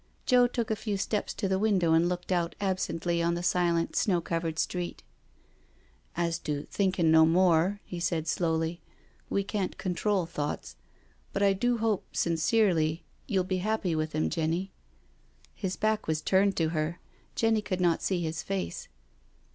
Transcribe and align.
Joe 0.25 0.47
took 0.47 0.71
a 0.71 0.75
few 0.75 0.97
steps 0.97 1.31
to 1.35 1.47
the 1.47 1.59
window 1.59 1.93
and 1.93 2.09
looked 2.09 2.31
out 2.31 2.55
absently 2.59 3.21
on 3.21 3.35
the 3.35 3.43
silent, 3.43 3.95
snow 3.95 4.19
covered 4.19 4.57
street." 4.57 5.03
As 6.25 6.39
to 6.39 6.63
thinkin' 6.71 7.11
no 7.11 7.23
more," 7.23 7.81
he 7.85 7.99
said 7.99 8.27
slowly," 8.27 8.81
we 9.29 9.43
can't 9.43 9.77
control 9.77 10.25
thoughts— 10.25 10.75
but 11.33 11.43
I 11.43 11.53
do 11.53 11.77
hope 11.77 12.15
sincerely 12.15 13.03
you'll 13.27 13.43
be 13.43 13.59
happy 13.59 13.93
with 13.93 14.13
him, 14.13 14.31
Jenny." 14.31 14.71
His 15.53 15.75
back 15.75 16.07
was 16.07 16.21
turned 16.23 16.57
to 16.57 16.69
her. 16.69 16.99
Jenny 17.35 17.61
could 17.61 17.79
not 17.79 18.01
see 18.01 18.23
his 18.23 18.41
face. 18.41 18.87